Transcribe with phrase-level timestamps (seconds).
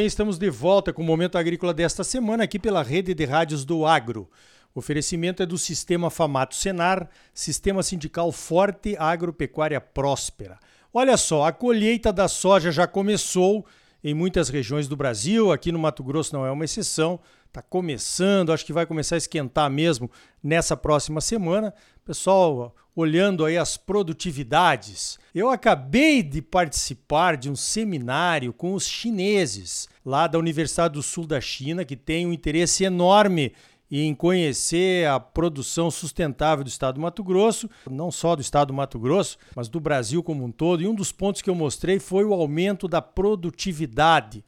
[0.00, 0.06] bem?
[0.06, 3.84] Estamos de volta com o Momento Agrícola desta semana aqui pela rede de rádios do
[3.84, 4.30] Agro.
[4.74, 10.58] O oferecimento é do Sistema Famato Senar, Sistema Sindical Forte Agropecuária Próspera.
[10.90, 13.66] Olha só, a colheita da soja já começou
[14.02, 17.20] em muitas regiões do Brasil, aqui no Mato Grosso não é uma exceção.
[17.50, 20.08] Está começando, acho que vai começar a esquentar mesmo
[20.40, 21.74] nessa próxima semana.
[22.04, 25.18] Pessoal, olhando aí as produtividades.
[25.34, 31.26] Eu acabei de participar de um seminário com os chineses lá da Universidade do Sul
[31.26, 33.52] da China, que tem um interesse enorme
[33.90, 38.74] em conhecer a produção sustentável do estado do Mato Grosso, não só do estado do
[38.74, 40.84] Mato Grosso, mas do Brasil como um todo.
[40.84, 44.44] E um dos pontos que eu mostrei foi o aumento da produtividade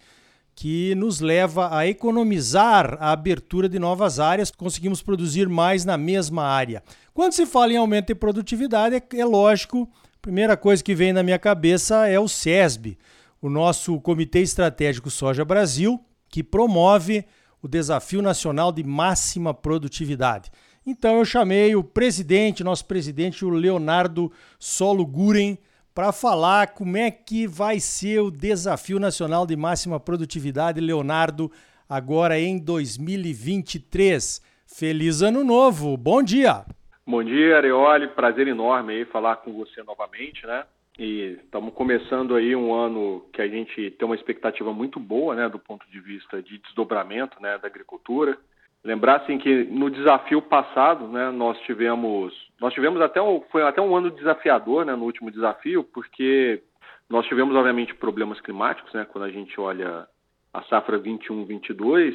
[0.54, 6.44] que nos leva a economizar a abertura de novas áreas, conseguimos produzir mais na mesma
[6.44, 6.82] área.
[7.14, 11.12] Quando se fala em aumento de produtividade, é, é lógico, a primeira coisa que vem
[11.12, 12.98] na minha cabeça é o SESB,
[13.40, 17.24] o nosso Comitê Estratégico Soja Brasil, que promove
[17.60, 20.50] o Desafio Nacional de Máxima Produtividade.
[20.84, 25.56] Então eu chamei o presidente, nosso presidente, o Leonardo Solo Guren,
[25.94, 31.50] para falar como é que vai ser o desafio nacional de máxima produtividade, Leonardo,
[31.88, 34.40] agora em 2023.
[34.66, 36.64] Feliz ano novo, bom dia!
[37.06, 40.64] Bom dia, Areoli, prazer enorme aí falar com você novamente, né?
[40.98, 45.48] E estamos começando aí um ano que a gente tem uma expectativa muito boa, né,
[45.48, 48.38] do ponto de vista de desdobramento, né, da agricultura.
[48.84, 53.80] Lembrar assim que no desafio passado, né, nós tivemos, nós tivemos até um, foi até
[53.80, 56.60] um ano desafiador, né, no último desafio, porque
[57.08, 60.08] nós tivemos obviamente problemas climáticos, né, quando a gente olha
[60.52, 62.14] a safra 21/22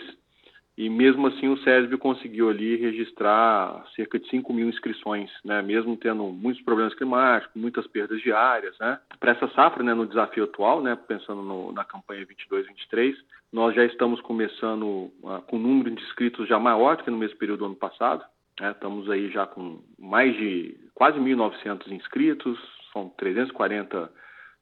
[0.77, 5.59] e mesmo assim o SESB conseguiu ali registrar cerca de 5 mil inscrições, né?
[5.63, 8.77] mesmo tendo muitos problemas climáticos, muitas perdas diárias.
[8.79, 8.99] Né?
[9.19, 13.15] Para essa safra, né, no desafio atual, né, pensando no, na campanha 22-23,
[13.51, 17.17] nós já estamos começando uh, com um número de inscritos já maior do que no
[17.17, 18.23] mesmo período do ano passado.
[18.59, 18.69] Né?
[18.69, 22.59] Estamos aí já com mais de quase 1.900 inscritos,
[22.93, 24.11] são 340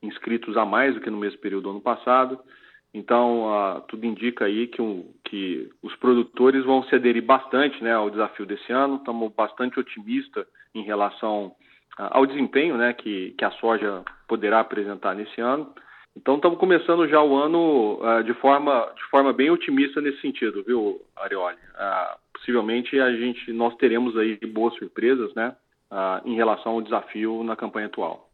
[0.02, 2.40] inscritos a mais do que no mesmo período do ano passado.
[2.95, 8.09] Então, tudo indica aí que, um, que, os produtores vão se aderir bastante né, ao
[8.09, 8.95] desafio desse ano.
[8.95, 11.53] Estamos bastante otimistas em relação
[11.97, 15.73] ao desempenho né, que, que a soja poderá apresentar nesse ano.
[16.16, 21.01] Então, estamos começando já o ano de, forma, de forma bem otimista nesse sentido, viu,
[21.17, 21.57] Arioli?
[22.33, 25.53] possivelmente a gente, nós teremos aí boas surpresas né,
[26.23, 28.29] em relação ao desafio na campanha atual.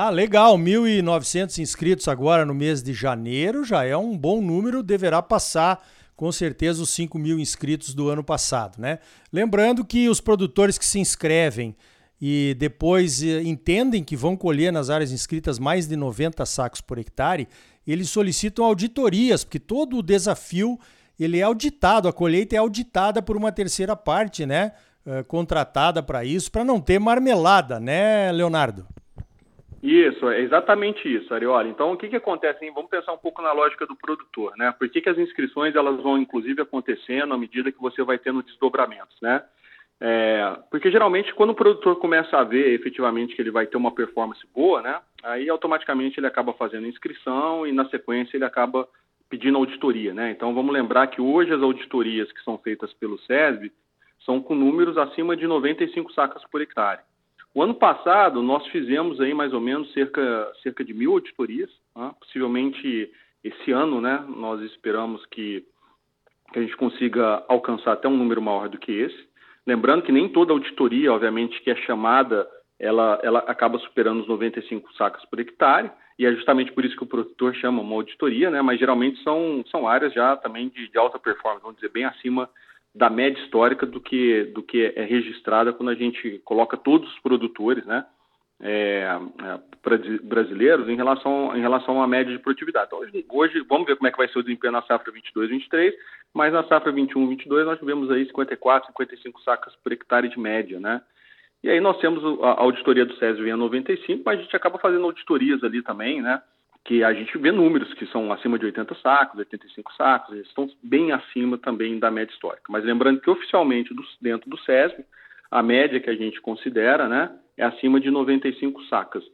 [0.00, 5.20] Ah, legal, 1.900 inscritos agora no mês de janeiro, já é um bom número, deverá
[5.20, 9.00] passar com certeza os 5 mil inscritos do ano passado, né?
[9.32, 11.74] Lembrando que os produtores que se inscrevem
[12.22, 16.96] e depois eh, entendem que vão colher nas áreas inscritas mais de 90 sacos por
[16.96, 17.48] hectare,
[17.84, 20.78] eles solicitam auditorias, porque todo o desafio
[21.18, 24.70] ele é auditado, a colheita é auditada por uma terceira parte, né?
[25.04, 28.86] Uh, contratada para isso, para não ter marmelada, né, Leonardo?
[29.82, 31.70] Isso, é exatamente isso, Arioli.
[31.70, 32.68] Então, o que, que acontece?
[32.70, 34.72] Vamos pensar um pouco na lógica do produtor, né?
[34.72, 38.42] Por que, que as inscrições elas vão, inclusive, acontecendo à medida que você vai tendo
[38.42, 39.42] desdobramentos, né?
[40.00, 43.90] É, porque geralmente quando o produtor começa a ver efetivamente que ele vai ter uma
[43.90, 45.00] performance boa, né?
[45.24, 48.88] Aí automaticamente ele acaba fazendo inscrição e na sequência ele acaba
[49.28, 50.30] pedindo auditoria, né?
[50.30, 53.72] Então vamos lembrar que hoje as auditorias que são feitas pelo SESB
[54.24, 57.00] são com números acima de 95 sacas por hectare.
[57.58, 61.68] O ano passado, nós fizemos aí mais ou menos cerca, cerca de mil auditorias.
[61.96, 62.14] Né?
[62.20, 63.10] Possivelmente
[63.42, 65.64] esse ano, né, nós esperamos que,
[66.52, 69.28] que a gente consiga alcançar até um número maior do que esse.
[69.66, 72.48] Lembrando que nem toda auditoria, obviamente, que é chamada,
[72.78, 77.02] ela, ela acaba superando os 95 sacas por hectare, e é justamente por isso que
[77.02, 78.62] o produtor chama uma auditoria, né?
[78.62, 82.48] mas geralmente são, são áreas já também de, de alta performance, vamos dizer, bem acima
[82.94, 87.18] da média histórica do que, do que é registrada quando a gente coloca todos os
[87.20, 88.04] produtores né,
[88.60, 89.06] é,
[89.44, 92.86] é, brasileiros em relação, em relação à média de produtividade.
[92.88, 95.92] Então, hoje, hoje, vamos ver como é que vai ser o desempenho na safra 22-23,
[96.34, 101.00] mas na safra 21-22 nós tivemos aí 54, 55 sacas por hectare de média, né?
[101.62, 105.04] E aí nós temos a auditoria do SESI em 95, mas a gente acaba fazendo
[105.04, 106.40] auditorias ali também, né?
[106.84, 110.68] Que a gente vê números que são acima de 80 sacos, 85 sacos, eles estão
[110.82, 112.64] bem acima também da média histórica.
[112.70, 115.04] Mas lembrando que oficialmente do, dentro do SESB,
[115.50, 119.24] a média que a gente considera né, é acima de 95 sacas.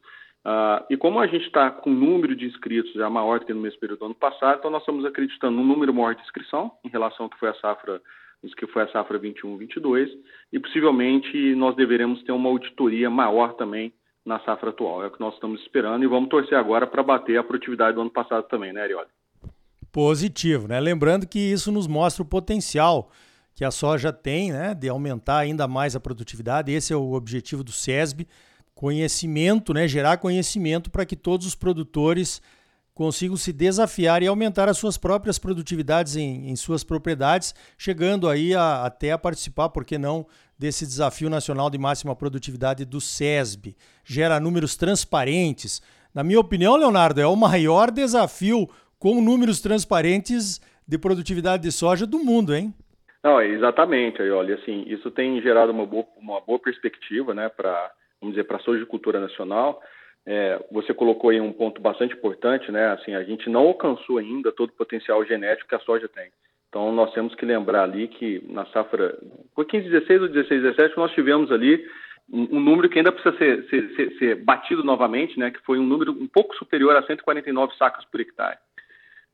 [0.44, 3.54] Uh, e como a gente está com um número de inscritos já maior do que
[3.54, 6.70] no mesmo período do ano passado, então nós estamos acreditando num número maior de inscrição
[6.84, 8.02] em relação ao que foi a safra,
[8.56, 10.10] que foi a safra 21-22,
[10.52, 13.92] e possivelmente nós deveremos ter uma auditoria maior também
[14.24, 15.02] na safra atual.
[15.02, 18.00] É o que nós estamos esperando e vamos torcer agora para bater a produtividade do
[18.00, 19.08] ano passado também, né, Arioli?
[19.92, 20.80] Positivo, né?
[20.80, 23.10] Lembrando que isso nos mostra o potencial
[23.54, 26.72] que a soja tem, né, de aumentar ainda mais a produtividade.
[26.72, 28.26] Esse é o objetivo do SESB,
[28.74, 32.42] conhecimento, né, gerar conhecimento para que todos os produtores
[32.94, 38.54] consigam se desafiar e aumentar as suas próprias produtividades em, em suas propriedades, chegando aí
[38.54, 40.26] a, até a participar, por que não,
[40.58, 43.74] desse desafio nacional de máxima produtividade do SESB.
[44.04, 45.82] Gera números transparentes.
[46.14, 48.68] Na minha opinião, Leonardo, é o maior desafio
[48.98, 52.72] com números transparentes de produtividade de soja do mundo, hein?
[53.22, 54.22] Não, exatamente.
[54.22, 58.46] Aí, olha, assim, isso tem gerado uma boa, uma boa perspectiva, né, para, vamos dizer,
[58.46, 59.80] para a sojicultura nacional.
[60.26, 62.92] É, você colocou aí um ponto bastante importante, né?
[62.92, 66.30] Assim, a gente não alcançou ainda todo o potencial genético que a soja tem.
[66.68, 69.16] Então, nós temos que lembrar ali que na safra,
[69.54, 71.86] foi 15, 16 ou 16, 17, nós tivemos ali
[72.32, 75.50] um, um número que ainda precisa ser, ser, ser, ser, batido novamente, né?
[75.50, 78.58] Que foi um número um pouco superior a 149 sacas por hectare.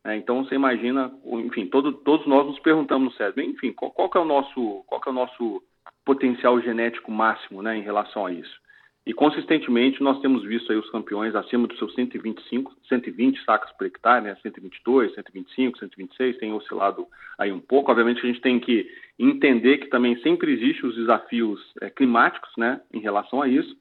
[0.04, 4.10] É, então, você imagina, enfim, todo, todos nós nos perguntamos no SESB, enfim, qual, qual,
[4.14, 5.62] é o nosso, qual é o nosso
[6.04, 8.60] potencial genético máximo, né, em relação a isso?
[9.06, 13.86] E consistentemente nós temos visto aí os campeões acima dos seus 125, 120 sacas por
[13.86, 14.36] hectare, né?
[14.42, 17.06] 122, 125, 126, tem oscilado
[17.38, 17.90] aí um pouco.
[17.90, 18.86] Obviamente a gente tem que
[19.18, 23.74] entender que também sempre existem os desafios é, climáticos, né, em relação a isso.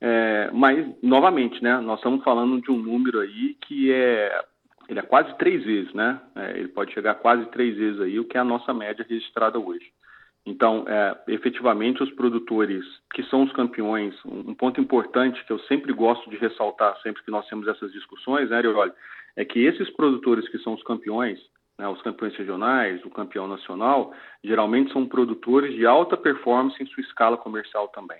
[0.00, 4.44] É, mas novamente, né, nós estamos falando de um número aí que é
[4.88, 6.20] ele é quase três vezes, né?
[6.36, 9.58] É, ele pode chegar quase três vezes aí o que é a nossa média registrada
[9.58, 9.90] hoje.
[10.46, 15.92] Então, é, efetivamente, os produtores que são os campeões, um ponto importante que eu sempre
[15.92, 18.92] gosto de ressaltar sempre que nós temos essas discussões, né, Arioli,
[19.36, 21.40] é que esses produtores que são os campeões,
[21.78, 24.12] né, os campeões regionais, o campeão nacional,
[24.42, 28.18] geralmente são produtores de alta performance em sua escala comercial também.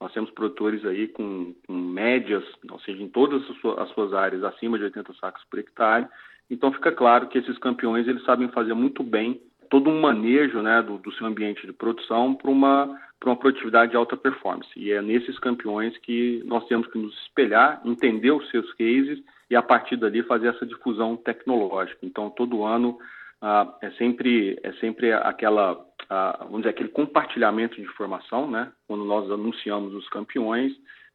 [0.00, 3.42] Nós temos produtores aí com, com médias, ou seja, em todas
[3.78, 6.08] as suas áreas, acima de 80 sacos por hectare.
[6.50, 9.40] Então, fica claro que esses campeões eles sabem fazer muito bem
[9.70, 13.96] todo um manejo né, do, do seu ambiente de produção para uma, uma produtividade de
[13.96, 14.68] alta performance.
[14.76, 19.56] E é nesses campeões que nós temos que nos espelhar, entender os seus cases e,
[19.56, 21.98] a partir dali, fazer essa difusão tecnológica.
[22.02, 22.98] Então, todo ano
[23.40, 25.80] ah, é, sempre, é sempre aquela,
[26.10, 30.72] ah, vamos dizer, aquele compartilhamento de informação, né, quando nós anunciamos os campeões.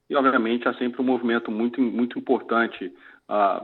[0.09, 2.91] E, obviamente, há sempre um movimento muito, muito importante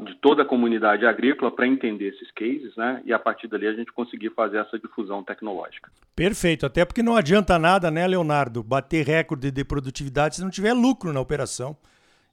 [0.03, 3.01] de toda a comunidade agrícola para entender esses cases, né?
[3.05, 5.91] E a partir dali a gente conseguir fazer essa difusão tecnológica.
[6.15, 10.73] Perfeito, até porque não adianta nada, né, Leonardo, bater recorde de produtividade se não tiver
[10.73, 11.77] lucro na operação.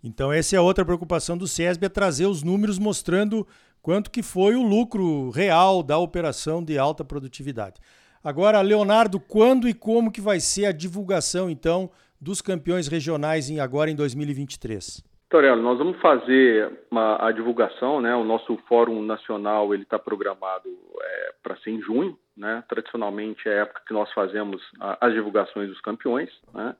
[0.02, 3.46] Então essa é outra preocupação do SESB, é trazer os números mostrando
[3.82, 7.78] quanto que foi o lucro real da operação de alta produtividade.
[8.24, 11.90] Agora, Leonardo, quando e como que vai ser a divulgação, então,
[12.20, 15.07] dos campeões regionais em agora em 2023?
[15.28, 18.16] Torello, nós vamos fazer uma, a divulgação, né?
[18.16, 20.68] O nosso Fórum Nacional ele está programado
[21.02, 22.64] é, para ser em junho, né?
[22.66, 26.74] Tradicionalmente é a época que nós fazemos a, as divulgações dos campeões, né?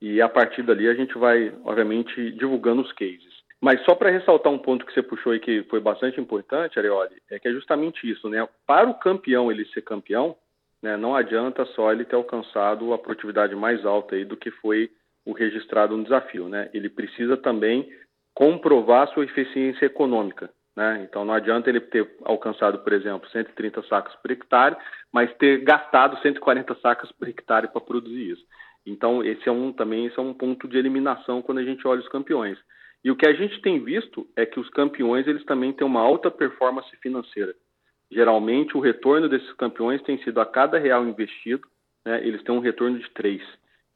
[0.00, 3.34] E a partir dali a gente vai, obviamente, divulgando os cases.
[3.60, 7.16] Mas só para ressaltar um ponto que você puxou aí que foi bastante importante, Arioli,
[7.30, 8.48] é que é justamente isso, né?
[8.66, 10.34] Para o campeão ele ser campeão,
[10.82, 10.96] né?
[10.96, 14.90] Não adianta só ele ter alcançado a produtividade mais alta aí do que foi
[15.24, 16.68] o registrado no desafio, né?
[16.72, 17.88] Ele precisa também
[18.34, 21.06] comprovar sua eficiência econômica, né?
[21.08, 24.76] Então não adianta ele ter alcançado, por exemplo, 130 sacas por hectare,
[25.12, 28.44] mas ter gastado 140 sacas por hectare para produzir isso.
[28.84, 32.00] Então esse é um também esse é um ponto de eliminação quando a gente olha
[32.00, 32.58] os campeões.
[33.02, 36.00] E o que a gente tem visto é que os campeões eles também têm uma
[36.00, 37.54] alta performance financeira.
[38.10, 41.66] Geralmente o retorno desses campeões tem sido a cada real investido,
[42.04, 43.42] né, eles têm um retorno de 3.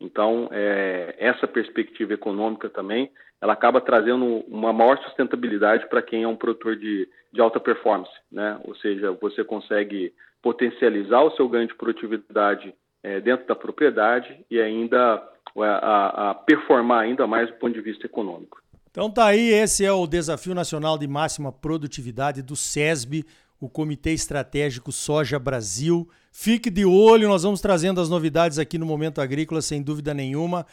[0.00, 6.28] Então, é, essa perspectiva econômica também, ela acaba trazendo uma maior sustentabilidade para quem é
[6.28, 8.60] um produtor de, de alta performance, né?
[8.64, 10.12] Ou seja, você consegue
[10.42, 15.22] potencializar o seu ganho de produtividade é, dentro da propriedade e ainda
[15.56, 18.60] a, a, a performar ainda mais do ponto de vista econômico.
[18.90, 23.24] Então tá aí, esse é o Desafio Nacional de Máxima Produtividade do SESB,
[23.60, 26.08] o Comitê Estratégico Soja Brasil.
[26.40, 30.64] Fique de olho, nós vamos trazendo as novidades aqui no Momento Agrícola, sem dúvida nenhuma.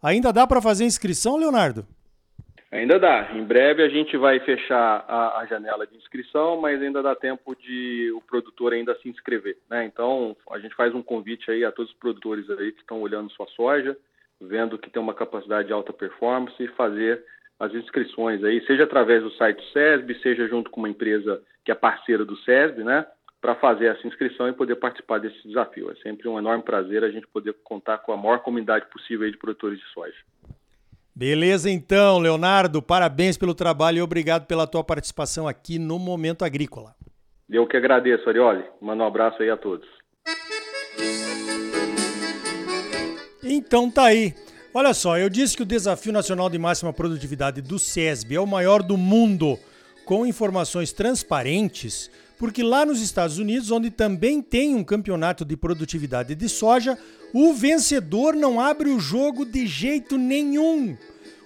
[0.00, 1.84] Ainda dá para fazer inscrição, Leonardo?
[2.70, 3.32] Ainda dá.
[3.34, 7.56] Em breve a gente vai fechar a, a, janela de inscrição, mas ainda dá tempo
[7.56, 9.56] de o produtor ainda se inscrever.
[9.68, 9.86] Né?
[9.86, 13.32] Então a gente faz um convite aí a todos os produtores aí que estão olhando
[13.32, 13.96] sua soja,
[14.40, 17.24] vendo que tem uma capacidade de alta performance e fazer
[17.58, 21.72] as inscrições aí, seja através do site do SESB, seja junto com uma empresa que
[21.72, 23.04] é parceira do SESB, né?
[23.40, 25.90] Para fazer essa inscrição e poder participar desse desafio.
[25.90, 29.36] É sempre um enorme prazer a gente poder contar com a maior comunidade possível de
[29.36, 30.16] produtores de soja.
[31.14, 36.94] Beleza, então, Leonardo, parabéns pelo trabalho e obrigado pela tua participação aqui no Momento Agrícola.
[37.48, 38.64] Eu que agradeço, Arioli.
[38.80, 39.88] Manda um abraço aí a todos.
[43.42, 44.34] Então tá aí.
[44.74, 48.46] Olha só, eu disse que o Desafio Nacional de Máxima Produtividade do SESB é o
[48.46, 49.58] maior do mundo,
[50.08, 56.34] com informações transparentes, porque lá nos Estados Unidos, onde também tem um campeonato de produtividade
[56.34, 56.96] de soja,
[57.30, 60.96] o vencedor não abre o jogo de jeito nenhum.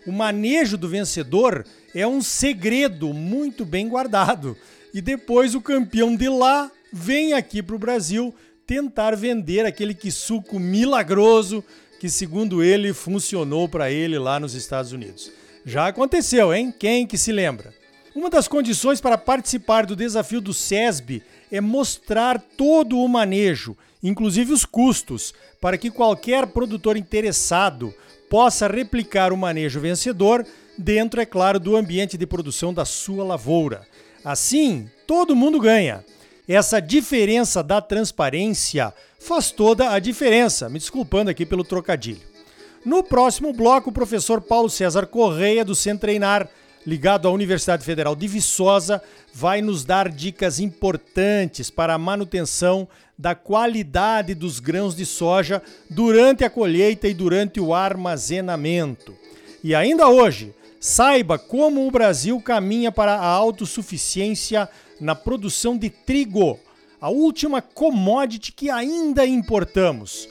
[0.07, 4.57] O manejo do vencedor é um segredo muito bem guardado.
[4.95, 8.33] E depois o campeão de lá vem aqui para o Brasil
[8.65, 11.65] tentar vender aquele que suco milagroso
[11.99, 15.33] que, segundo ele, funcionou para ele lá nos Estados Unidos.
[15.67, 16.73] Já aconteceu, hein?
[16.79, 17.82] Quem que se lembra?
[18.15, 24.53] Uma das condições para participar do desafio do SESB é mostrar todo o manejo, inclusive
[24.53, 27.95] os custos, para que qualquer produtor interessado
[28.29, 33.87] possa replicar o manejo vencedor dentro, é claro, do ambiente de produção da sua lavoura.
[34.23, 36.05] Assim, todo mundo ganha.
[36.47, 40.69] Essa diferença da transparência faz toda a diferença.
[40.69, 42.21] Me desculpando aqui pelo trocadilho.
[42.85, 46.49] No próximo bloco, o professor Paulo César Correia, do Centro Treinar,
[46.87, 53.35] ligado à Universidade Federal de Viçosa, vai nos dar dicas importantes para a manutenção da
[53.35, 59.15] qualidade dos grãos de soja durante a colheita e durante o armazenamento.
[59.63, 64.69] E ainda hoje, saiba como o Brasil caminha para a autossuficiência
[65.01, 66.59] na produção de trigo
[67.01, 70.29] a última commodity que ainda importamos.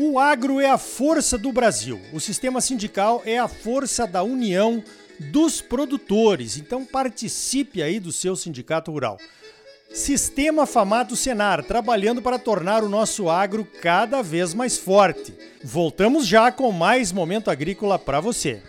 [0.00, 2.00] O agro é a força do Brasil.
[2.12, 4.82] O sistema sindical é a força da união
[5.30, 6.56] dos produtores.
[6.56, 9.18] Então participe aí do seu sindicato rural.
[9.92, 15.34] Sistema Famato Senar, trabalhando para tornar o nosso agro cada vez mais forte.
[15.62, 18.62] Voltamos já com mais momento agrícola para você.